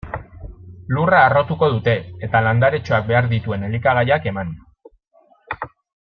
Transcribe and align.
Lurra 0.97 1.17
harrotuko 1.25 1.67
dute, 1.73 1.93
eta 2.29 2.41
landaretxoak 2.47 3.05
behar 3.13 3.27
dituen 3.37 3.67
elikagaiak 3.71 4.25
eman. 4.35 4.55